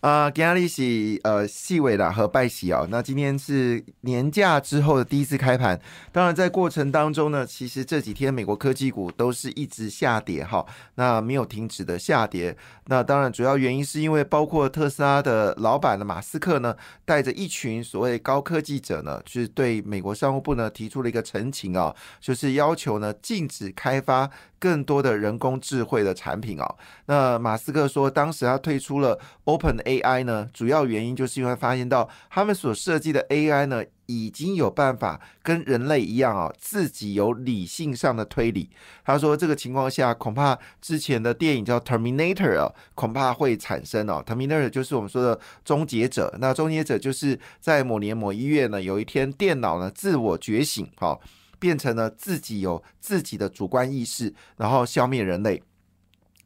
[0.00, 2.86] 啊，今天是呃细尾啦和拜喜哦。
[2.90, 5.80] 那今天是年假之后的第一次开盘，
[6.12, 10.64] 当然在过程当中呢，其实这几天美国科技股都是一直下跌哈，
[10.94, 12.56] 那没有停止的下跌。
[12.84, 24.30] 那当然主要原因是因为包括特斯拉的老板的马斯克呢，带着一群所谓高科技者呢，是对美国商务部呢提出了一个陈情啊，就是要求呢禁止开发。
[24.58, 38.70] 更多的人工智慧的产品哦，那马斯克说，当时他推出了 Open AI 呢，主要原因就是因为发现到他们所设计的 AI 呢，已经有办法跟人类一样啊，自己有理性上的推理。
[39.04, 46.34] 他说，这个情况下，恐怕之前的电影叫 Terminator 啊，恐怕会产生哦，Terminator 就是我们说的终结者。
[46.40, 51.18] 那终结者就是在某年某一月呢，有一天电脑呢自我觉醒，哈。
[51.58, 55.62] 变成了自己有自己的主观意识，然后消灭人类。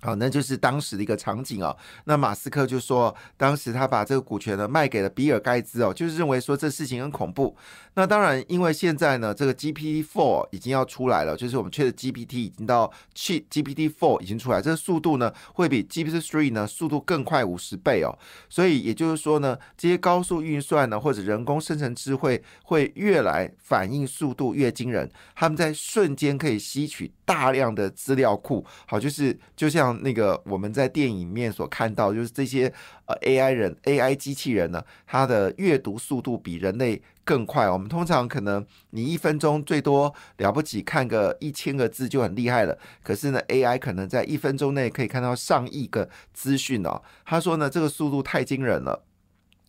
[0.02, 1.76] 好，那就是当时的一个场景哦。
[2.04, 7.54] 那马斯克就说，当时他把这个股权呢卖给了比尔盖茨哦，就是认为说这事情很恐怖。
[7.94, 18.16] 那当然，因为现在呢，这个 GPT Four 已经要出来了，就是我们缺的 GPT 已经到去 GPT Four 已经出来，这个速度呢会比 GPT Three 呢速度更快五十倍哦。
[18.48, 28.64] 所以也就是说呢，这些高速运算呢或者人工生成智慧会越来反应速度越惊人，他们在瞬间可以吸取大量的资料库。
[28.86, 29.89] 好，就是就像。
[30.02, 32.72] 那个我们在电影面所看到，就是这些
[33.06, 37.68] 呃 AI 人 AI 机器人呢，它的阅读速度比人类更快。
[37.68, 47.02] 我们通常可能你一分钟最多了不起看个一千个字就很厉害了，可是呢 AI 可能在一分钟内可以看到上亿个资讯哦。
[47.24, 49.04] 他说呢这个速度太惊人了。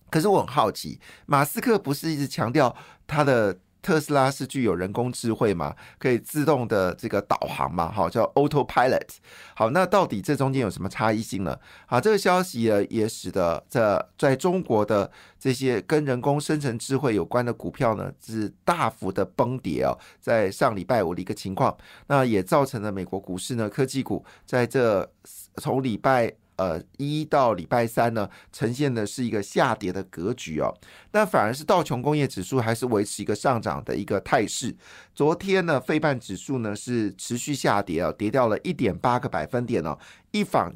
[0.10, 2.76] 可是我很好奇，马斯克不是一直强调
[3.08, 3.58] 他的。
[3.82, 9.08] 特斯拉是具有人工智慧嘛，可以自动的这个导航嘛，好叫 Autopilot。
[9.56, 11.58] 好，那到底这中间有什么差异性呢？
[11.86, 15.10] 好，这个消息呢也使得这在中国的
[15.40, 21.76] 这些跟人工生成智慧有关的股票呢是大幅的崩跌哦，在上礼拜五的一个情况，
[22.08, 25.10] 那也造成了美国股市呢科技股在这
[25.56, 26.32] 从礼拜。
[26.58, 30.72] 呃，一到礼拜三呢，呈现的是一个下跌的格局哦。
[31.12, 34.76] 那反而是道琼工业指数还是维持一个上涨的一个态势。
[35.16, 39.98] 昨天呢，费半指数呢是持续下跌啊，跌掉了一点八个百分点哦。
[40.32, 40.72] 一访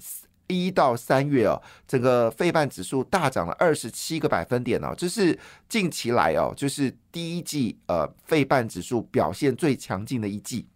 [0.47, 5.37] 一到三月哦，整个费半指数大涨了二十七个百分点哦，这是
[5.67, 10.67] 近期来哦，就是第一季呃费半指数表现最强劲的一季。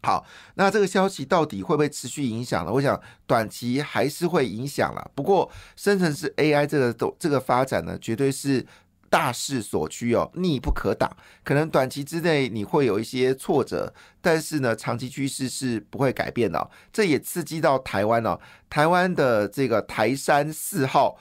[0.00, 2.72] 好，那这个消息到底会不会持续影响呢？
[2.72, 5.10] 我想短期还是会影响了。
[5.12, 8.64] 不过，生成式 AI 这个都这个发展呢，绝对是
[9.10, 11.10] 大势所趋哦，逆不可挡。
[11.42, 16.70] 可能短期之内你会有一些挫折，但是呢，长期趋势是不会改变的。
[16.92, 18.38] 这也刺激到台湾哦，
[18.70, 21.18] 台湾的这个台山四号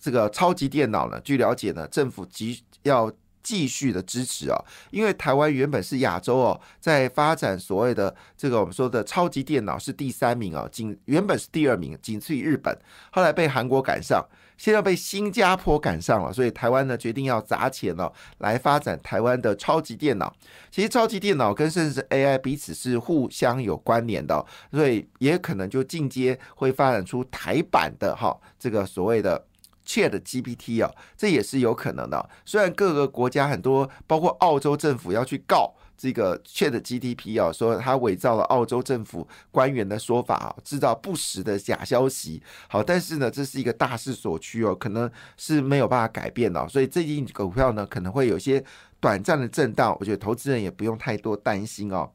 [0.00, 3.12] 这个超级电脑呢，据了解呢，政府急要。
[3.46, 4.58] 继续的支持啊，
[4.90, 12.76] 因为台湾原本是亚洲哦，在发展所谓的这个我们说的超级电脑是第三名啊，仅原本是第二名，仅次于日本，
[13.12, 14.26] 后来被韩国赶上，
[14.58, 20.34] 现在被新加坡赶上了，所以台湾呢决定要砸钱哦，来发展台湾的超级电脑。
[20.72, 29.46] 其实超级电脑跟甚至 AI 彼此是互相有关联的，所以也可能就进阶会发展出台版的哈这个所谓的。
[29.86, 32.28] Chat GPT 啊，这也是有可能的。
[32.44, 42.42] 虽然各个国家很多，包括澳洲政府要去告这个 Chat GPT 啊，说他伪造了澳洲政府官员的说法啊，制造不实的假消息。
[42.68, 46.68] 好，但是呢，这是一个大势所趋哦，可能是没有办法改变的。
[46.68, 48.62] 所以最近股票呢，可能会有些
[49.00, 49.96] 短暂的震荡。
[50.00, 52.10] 我觉得投资人也不用太多担心哦。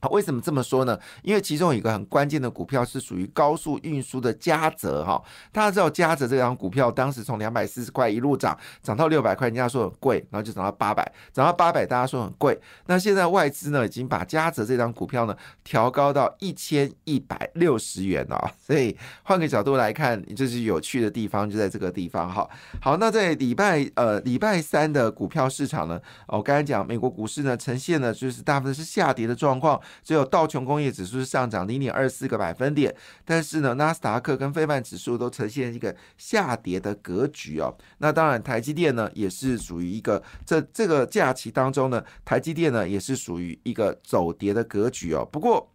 [0.00, 0.96] 好，为什么这么说呢？
[1.22, 5.20] 因为其中有一个很关键的股票是属于高速运输的嘉泽哈。
[5.50, 12.56] 大家知道嘉泽这张股票当时从两百四十块一路涨涨到六百块，人家说很贵，然后就涨到八百，涨到八百，大家说很贵。
[12.86, 18.52] 那现在外资呢已经把嘉泽这张股票呢调高到一千一百六十元了。
[18.64, 22.48] 所以换个角度来看，就是有趣的地方就在这个地方哈。
[22.80, 29.80] 好，那在礼拜呃礼拜三的股票市场呢，我刚才讲美国股市呢呈现的就是大部分是下跌的状况。
[30.02, 32.94] 只有道琼工业指数是上涨零点二四个百分点，
[33.24, 37.76] 但是呢，纳斯达克跟非半指数都呈现一个下跌的格局哦。
[37.98, 45.24] 那当然，台积电呢也是属于一个这这个假期当中呢，台积电呢也是属于一个走跌的格局哦。
[45.30, 45.70] 不过，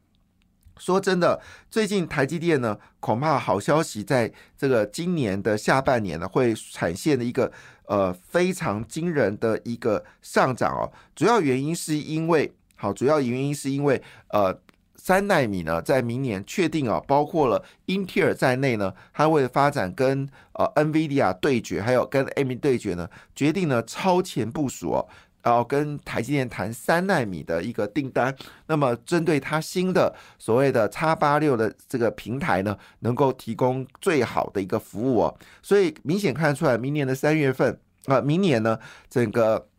[0.77, 1.39] 说真的，
[1.69, 7.51] 最近台积电呢，恐怕好消息在这个今年的下半年呢，会产现的一个
[7.85, 10.91] 呃非常惊人的一个上涨哦。
[11.15, 12.51] 主要原因是因为，
[12.83, 14.53] 好，主要原因是因为呃
[14.97, 25.07] 三纳米呢，在明年确定啊，包括了英特尔在内呢，它为了发展跟呃 NVIDIA 对决，还有跟 AMD 对决呢，决定呢超前部署哦。
[25.41, 28.35] 然后跟台积电谈三纳米的一个订单，
[28.67, 38.77] 那么针对它新的所谓的叉八六的这个平台呢，能够提供最好的一个服务哦，所以明显看出来，明年的三月份啊，明年呢
[39.09, 39.69] 整个。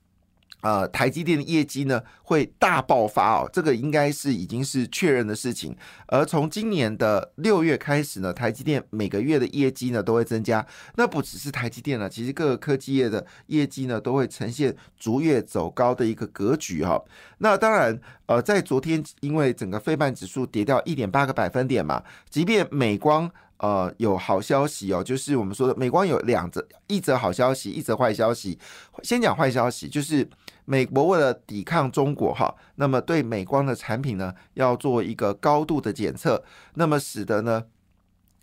[0.64, 5.76] 呃，台积电的业绩呢会大爆发哦，这个应该是已经是确认的事情。
[6.06, 10.66] 而从今年的六月开始呢，台积电每个月的业绩呢都会增加。
[10.96, 16.99] 那不只是台积电呢，其实各个科技业的业绩呢都会呈现逐月走高的一个格局哈。
[17.37, 23.31] 那当然，呃，在昨天因为整个费半指数跌掉一点八个百分点嘛，即便美光。
[23.64, 28.58] 呃，有好消息哦，就是我们说的美光有两则，一则好消息，一则坏消息。
[29.02, 30.28] 先讲坏消息，就是
[30.66, 36.44] 美国为了抵抗中国哈，那么对美光的产品呢，要做一个高度的检测，
[36.75, 37.64] 那么使得呢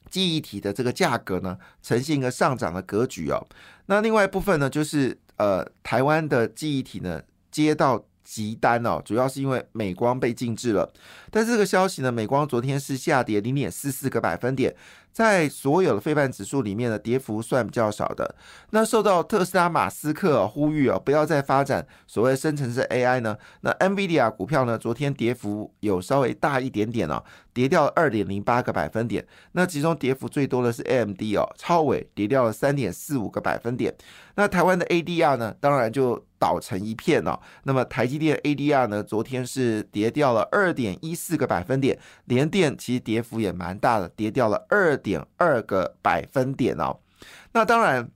[0.10, 3.46] 记忆体的这个价格呢呈现一个上涨的格局哦。
[3.86, 7.22] 那另外一部分呢，就是呃台湾的记忆体呢
[7.52, 8.04] 接到。
[8.24, 10.90] 急单哦，主要是因为美光被禁制了。
[11.32, 14.74] 但这个消息呢，美光昨天是下跌零点四四个百分点，
[15.12, 18.36] 在所有的非半指数里面的跌幅算比较少的。
[18.72, 27.24] 那受到特斯拉马斯克呼吁啊，不要再发展所谓生成式 AI 呢，那 NVIDIA 股票呢，昨天跌幅有稍微大一点点哦，
[27.54, 29.26] 跌掉二点零八个百分点。
[29.52, 33.94] 那其中跌幅最多的是 AMD 哦，超伟跌掉了三点四五个百分点。
[34.36, 36.26] 那台湾的 ADR 呢，当然就。
[36.42, 37.40] 倒成一片哦。
[37.66, 39.04] 那么台积电 ADR 呢？
[39.04, 46.98] 昨天是跌掉了二点一四个百分点，联电其实跌幅也蛮大的，跌掉了二点二个百分点哦。
[47.52, 48.10] 那当然。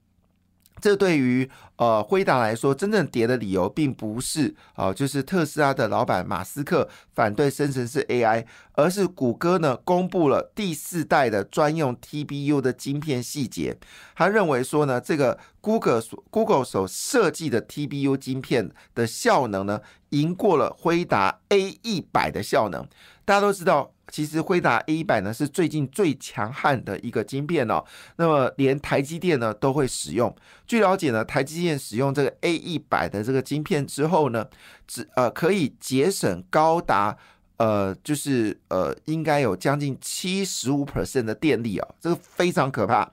[0.80, 13.76] 这对于呃辉达来说，真正跌的理由并不是啊，就是特斯拉的老板马斯克反对生成式 AI，而是谷歌呢公布了第四代的专用 TBU 的晶片细节。
[14.14, 19.80] 他认为说呢，这个 Google Google 所设计的 TBU 晶片的效能呢，
[20.10, 22.88] 赢过了辉达 A 一百的效能。
[23.24, 23.92] 大家都知道。
[24.12, 27.84] 其实辉达 A 一百呢是最近最强悍的一个晶片哦，
[28.18, 30.32] 那么连台积电呢都会使用。
[30.64, 34.46] 据了解呢，台积便使用这个 A 一百的这个晶片之后呢，
[34.86, 37.16] 只呃可以节省高达
[37.56, 43.10] 呃就是呃应该有将近七十五 percent 的电力哦，这个非常可怕。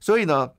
[0.00, 0.50] 所以呢。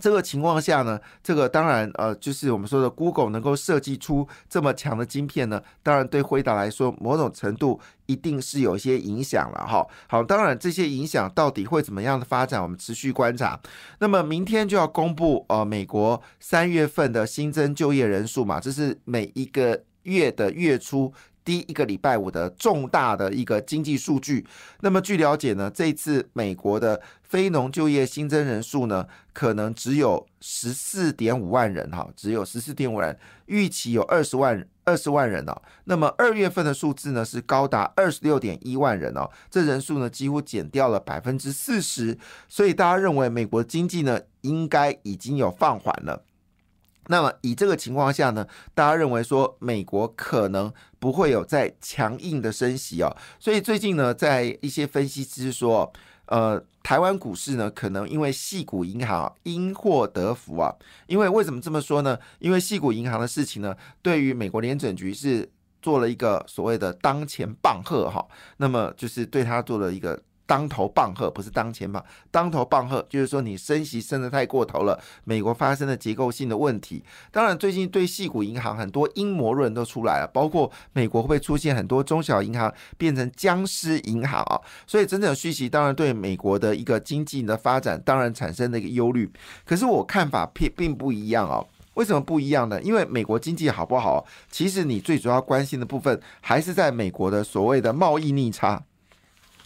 [0.00, 9.86] 这个情况下呢，这个当然呃，就是我们说的 Google 能够设计出这么强的晶片呢，当然对辉达来说，某种程度一定是有一些影响了哈。
[10.08, 13.58] 好，当然这些影响到底会怎么样的发展，我们持续观察。
[14.00, 21.12] 那么明天就要公布呃美国三月份的新增就业人数嘛，这是每一个月的月初。
[21.44, 24.46] 第一个礼拜五的重大的一个经济数据，
[24.80, 35.62] 那么据了解呢，这次美国的非农就业新增人数呢，可能只有十四点五万人哈，只有十四点五万人，预期有二十万二十万人哦。
[35.84, 42.16] 那么二月份的数字呢是高达二十六点一万人哦，这人数呢几乎减掉了百分之四十，
[42.48, 46.24] 所以大家认为美国经济呢应该已经有放缓了。
[47.08, 55.92] 那么以这个情况下呢，大家认为说美国可能不会有再强硬的升息哦，所以最近呢，在一些分析师说，
[56.26, 60.74] 呃，台湾股市呢可能因为系股银行因祸得福啊，
[61.06, 62.18] 因为为什么这么说呢？
[62.38, 65.50] 因为系股银行的事情呢，对于美国联准局是
[65.82, 70.22] 做了一个所谓的当前棒喝哈，那么就是对他做了一个。
[70.46, 72.02] 当头棒喝不是当前嘛？
[72.30, 77.02] 当头棒喝就是说你升息升得太过头了，美国发生了结构性的问题。
[77.30, 84.60] 当然，最近对细股银行很多阴谋论都出来了，包括美国会不会出现很多中小银行变成僵尸银行啊？
[84.86, 89.30] 所以，真正的续息当然对美国的一个经济的发展当然产生了一个忧虑。
[89.64, 91.66] 可是我看法并并不一样哦。
[91.94, 92.82] 为什么不一样呢？
[92.82, 98.82] 因为美国经济好不好，其实你最主要关心的部分还是在美国的所谓的贸易逆差。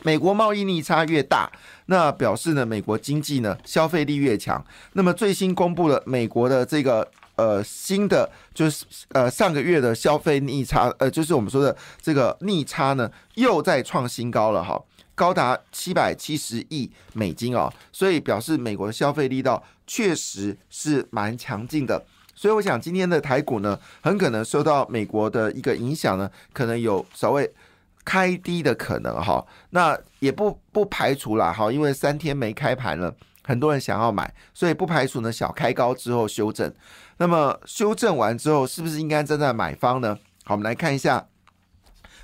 [0.05, 1.51] 美国贸易逆差越大，
[1.87, 4.65] 那表示呢，美国经济呢消费力越强。
[4.93, 14.81] 那么最新公布了美国的这个呃新的就是呃上个月的消费逆差，呃就是我们说的这个逆差呢又在创新高了哈，
[15.17, 22.01] 高达七百七十亿美金哦，所以表示美国的消费力道确实是蛮强劲的。
[22.37, 27.53] 所以我想今天的台股呢，很可能受到美国的一个影响呢，可能有稍微。
[28.09, 29.45] 开低的可能哈。
[29.69, 36.73] 那也不不排除啦哈，因为三天没开盘了，很多人想要买，所以不排除呢小开高之后修正。
[37.19, 40.17] 那么修正完之后，是不是应该站在买方呢？
[40.45, 41.29] 好，我们来看一下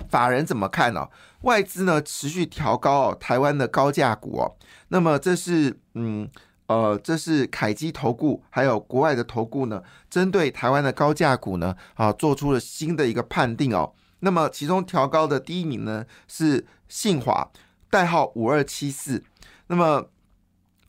[0.09, 1.07] 法人怎么看呢？
[1.41, 4.55] 外资呢持续调高哦，台湾的高价股哦。
[4.87, 6.27] 那么这是嗯。
[6.67, 13.93] 呃，这是凯基投顾，还有国外的投顾呢，针对台湾的高价股呢，啊，做出了新的一个判定哦。
[14.25, 17.47] 那么其中调高的第一名呢是信华，
[17.91, 19.23] 代号五二七四。
[19.67, 20.09] 那么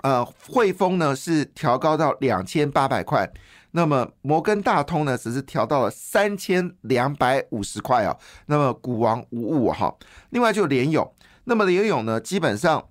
[0.01, 3.31] 呃，汇丰呢是调高到两千八百块。
[3.73, 8.17] 那么摩根大通呢只是调到了三千两百五十块哦。
[8.47, 9.95] 那么股王五五哈。
[10.31, 11.15] 另外就联勇，
[11.45, 12.83] 那么联勇呢基本上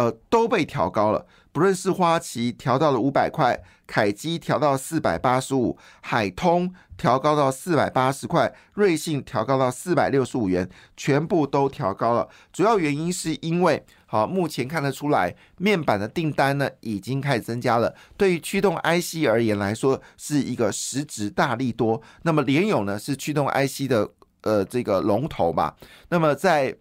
[0.00, 1.26] 呃都被调高了。
[1.52, 10.66] 不论是花旗调到了五百块，凯基调到四百八十五，海通调高到四百八十块，瑞信调高到四百六十五元，
[10.96, 12.28] 全部都调高了。
[12.52, 17.92] 主要原因是因为，好，目前看得出来，面板的订单呢已经开始增加了。
[18.16, 22.00] 对于驱动 IC 而言来说，是一个实质大力多。
[22.22, 24.08] 那么联友呢是驱动 IC 的
[24.42, 25.74] 呃这个龙头嘛？
[26.10, 26.74] 那么在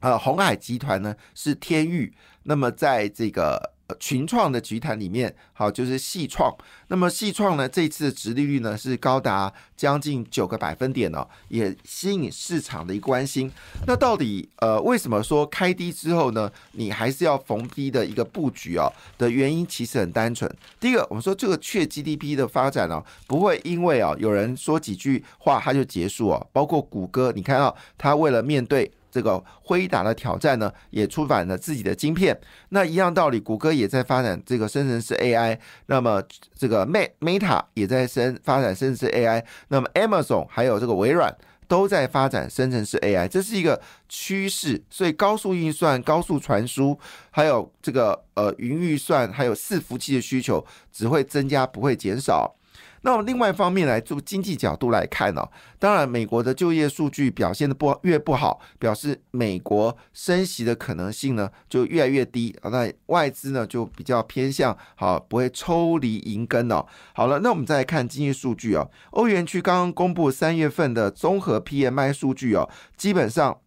[0.00, 3.72] 呃红海集团呢是天域，那么在这个。
[3.98, 6.48] 群创的集团里面，好就是细创。
[6.86, 13.50] 那么细创呢，这次的殖利率呢是高达将近九个百分点哦，也吸引市场的一个关心。
[13.88, 18.88] 那到底呃为什么说开低之后呢，你还是要逢低的一个布局哦？
[19.18, 20.48] 的原因其实很单纯。
[20.78, 26.46] 第一个，我们说这个确 GDP 的发展哦，不会因为啊有人说几句话它就结束哦。
[26.52, 28.88] 包括谷歌，你看到它为了面对。
[29.10, 32.38] 这个辉达的挑战呢，也出版了自己的晶片。
[32.70, 35.58] 那一样道理，谷歌也在发展这个生成式 AI。
[35.86, 36.22] 那么
[36.56, 39.44] 这个 Meta 也在生发展生成式 AI。
[39.68, 41.36] 那么 Amazon 还有这个微软
[41.66, 44.82] 都在发展生成式 AI，这是一个趋势。
[44.90, 46.98] 所以高速运算、高速传输，
[47.30, 52.56] 还有这个呃云预算，还有伺服器的需求只会增加，不会减少。
[53.02, 55.46] 那么另外一方面来做经济角度来看呢，
[55.78, 62.70] 当然美国的就业数据表现的不越不好，表示美国升息的可能性呢就越来越低啊。
[62.70, 66.84] 那外资呢就比较偏向好，不会抽离银根哦。
[67.14, 68.90] 好了，那我们再来看经济数据哦。
[69.12, 73.58] 欧元区刚刚公布三月份的综合 PMI 数据哦，基本上。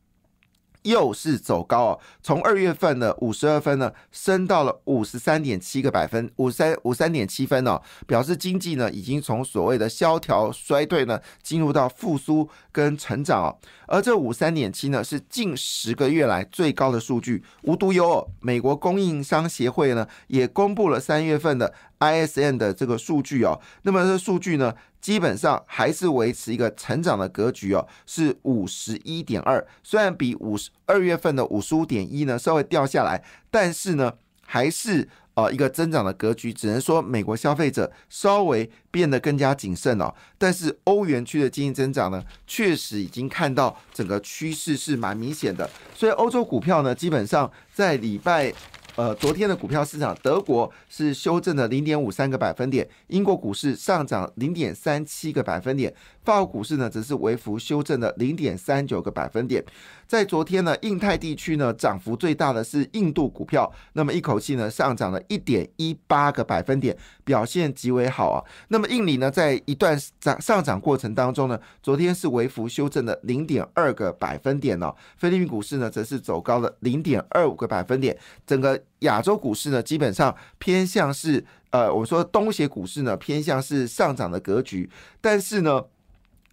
[0.83, 13.57] 又是走高哦，从二月份的五十二分呢，升到了五十三点七个百分，五三五三点七分哦，表示经济呢已经从所谓的萧条衰退呢，进入到复苏跟成长哦。
[13.87, 17.43] 而这五三点七呢，是近十个月来最高的数据。
[17.63, 23.59] 无独有偶，美国供应商协会呢也公布了三月份的 ISM 的这个数据哦。
[23.83, 24.73] 那么这数据呢？
[25.01, 33.21] 基本上还是维持一个成长的格局哦，是五十一点二，虽然比五十二月份的五十五点一呢稍微掉下来，
[33.51, 34.13] 但是呢
[34.45, 36.53] 还是呃一个增长的格局。
[36.53, 48.53] 只能说美国消费者稍微变得更加谨慎哦，但是欧元区的经济增长呢，确实已经看到整个趋势是蛮明显的，所以欧洲股票呢，基本上在礼拜。
[48.95, 55.91] 呃，昨天的股票市场，德国是修正了零点五三个百分点，英国股市上涨零点三七个百分点，
[56.23, 59.63] 法国股市呢则是微幅修正了零点三九个百分点。
[60.05, 68.37] 在昨天呢，印太地区呢涨幅最大的是印度股票，那么一口气呢上涨了一点一八个百分点，表现极为好啊。
[68.67, 74.93] 那么印尼呢，在一段涨上涨过程当中呢，昨天是微幅修正了零点二个百分点哦。
[75.17, 78.79] 菲律宾股市呢则是走高了零点二五个百分点，整个。
[78.99, 85.83] 亚洲股市呢，基本上偏向是呃，我们说东协股市呢偏向是上涨的格局，但是呢，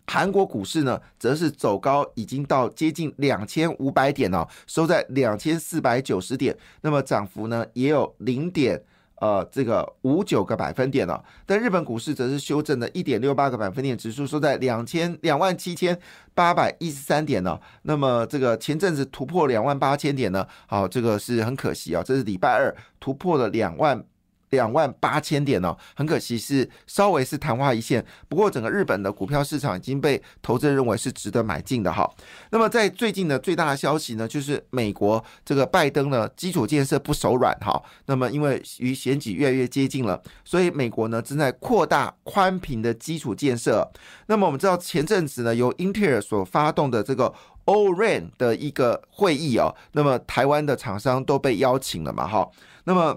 [0.06, 8.82] 韩国股市呢则是走高，已经到接近两千五百点了，收在两千四百九十点，那么涨幅呢也有零点。
[9.20, 15.96] 呃，这个五九个百分点了，但日本股市则是修正的一点六八个百分点，指数收在两千两万七千
[16.34, 17.60] 八百一十三点呢。
[17.82, 24.04] 那么这个前阵子突破两万八千点呢，好，这个是很可惜啊，这是礼拜二突破了两万。
[24.50, 28.04] 两万八千点哦，很可惜是稍微是昙花一现。
[28.28, 32.09] 不过整个日本的股票市场已经被投资人认为是值得买进的哈。
[32.50, 37.80] 那么在最近的最大的消息呢，就是美国这个拜登呢基础建设不手软哈。
[38.07, 43.88] 那么因为与选举越来越接近了，所以美国呢正在扩大宽频的基础建设。
[44.26, 47.33] 那么我们知道前阵子呢由英特尔所发动的这个
[47.66, 52.49] O-RAN 的一个会议哦，那么台湾的厂商都被邀请了嘛哈。
[52.85, 53.16] 那么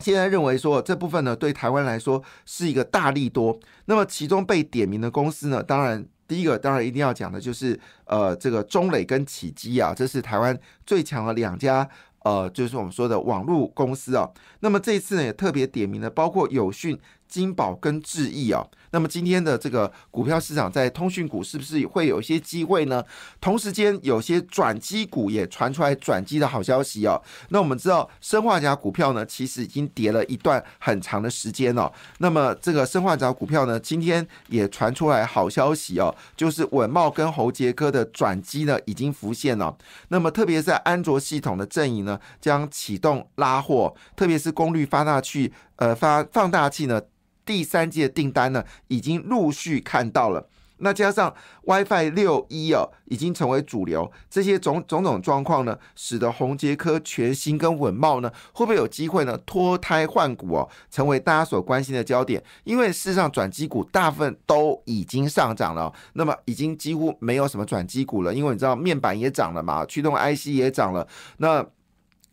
[0.00, 3.58] 现在认为说这部分呢，对台湾来说是一个大利多。
[3.86, 11.88] 那么其中被点名的公司呢，当然第一个当然一定要讲的就是呃这个中磊跟启基啊，这是台湾最强的两家。
[12.24, 14.28] 呃，就是我们说的网络公司啊，
[14.60, 16.98] 那么这一次呢，也特别点名了，包括友讯。
[17.28, 23.04] 金宝跟智毅啊，那么今天的这个股票市场在通讯股是不是会有一些机会呢？
[23.40, 27.20] 同时间有些转机股也传出来转机的好消息哦。
[27.50, 31.92] 那我们知道生化甲股票呢，其实已经跌了一段很长的时间了。
[32.18, 39.76] 那么这个生化甲股票呢，今天也传出来好消息哦，就是稳茂跟侯杰科的转机呢已经浮现了。
[40.08, 47.00] 那么特别在安卓系统的阵营呢，将启动拉货，特别是功率放大器呃发放大器呢。
[47.48, 50.46] 第三季的订单呢，已经陆续看到了。
[50.80, 54.12] 那加上 WiFi 六一哦，已经成为主流。
[54.28, 62.40] 这些种种种状况呢，使得宏杰科全新跟稳茂呢，会不会有机会呢脱胎换骨哦，成为大家所关心的焦点？
[62.64, 68.32] 因为事实上转机股大部分都已经上涨了，那么已经几乎没有什么转机股了。
[68.34, 71.66] 因为你知道面板也涨了嘛，驱动 IC 也涨了，那。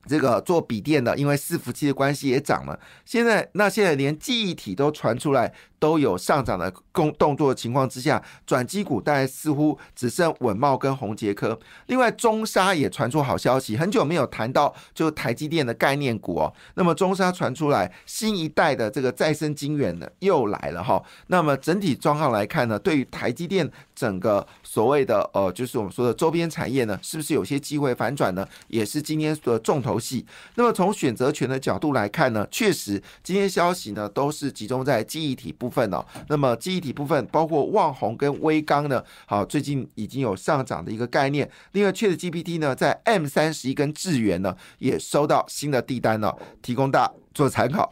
[0.08, 2.80] 这个做笔电的，因为伺服器的关系也涨了。
[3.06, 5.54] 现在那现在连记忆体都传出来。
[5.86, 11.60] 都有上涨的动动作的情况之下，转机股大概似乎只剩稳茂跟宏杰科。
[11.86, 16.52] 另外，中沙也传出好消息，很久没有谈到就台积电的概念股哦。
[16.74, 21.00] 那么中沙传出来新一代的这个再生晶圆呢又来了哈。
[21.28, 28.44] 那么整体状况来看呢，对于台积电整个所谓的呃，就是我们说的周边产业呢，是不是有些机会反转呢？
[28.70, 30.26] 也是今天的重头戏。
[30.56, 35.75] 那么从选择权的角度来看呢，确实今天消息呢都是集中在记忆体部分。
[35.76, 41.50] 份哦，那么记忆体部分包括旺宏跟微刚呢，好，最近已经有上涨的一个概念。
[41.74, 47.90] 另外，确的 GPT 呢，在 M 三十一跟智源呢，也收到新的订单了，提供大做参考。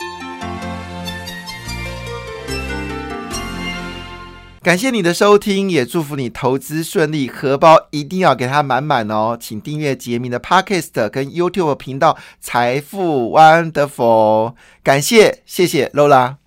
[4.62, 9.38] 感谢你的收听，也祝福你投资顺利，荷包一定要给它满满哦。
[9.38, 16.38] 请订阅杰明的 Podcast 跟 YouTube 频道财富 Wonderful，感谢，谢谢 Lola。